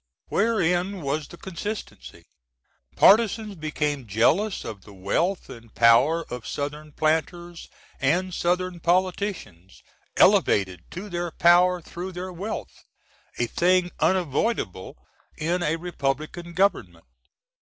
[0.29, 2.25] Wherein was the consistency?
[2.95, 9.83] Partisans became jealous of the wealth & power of Southern planters & South^n politicians,
[10.17, 12.83] elevated to their power through their wealth
[13.37, 14.97] a thing unavoidable
[15.37, 17.05] in a Republican government.